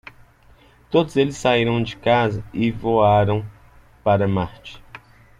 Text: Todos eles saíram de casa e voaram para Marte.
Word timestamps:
Todos 0.89 1.15
eles 1.15 1.37
saíram 1.37 1.83
de 1.83 1.95
casa 1.95 2.43
e 2.51 2.71
voaram 2.71 3.45
para 4.03 4.27
Marte. 4.27 4.81